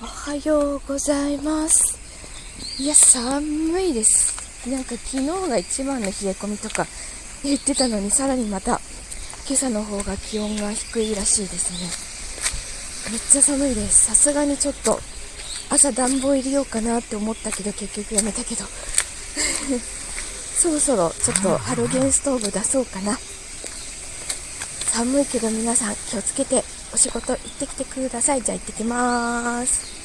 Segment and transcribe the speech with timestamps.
[0.00, 1.98] おはようございます。
[2.80, 4.70] いや寒いです。
[4.70, 6.86] なんか昨日が一番の冷え込みとか
[7.42, 8.80] 言ってたのにさらにまた
[9.48, 13.10] 今朝の方が気温が低いらしいですね。
[13.10, 14.04] めっちゃ寒いです。
[14.06, 15.00] さすがにちょっと
[15.68, 18.64] 朝暖房入れようかなって思ったけど結局やめたけど。
[20.58, 23.18] そろそろちょっとハロゲンストーブ出そうかな。
[24.92, 28.42] 寒いけど皆さん気をつけてお仕事行ってきてください。
[28.42, 29.97] じゃあ行ってきます。